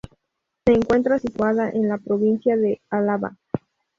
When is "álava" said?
2.89-3.37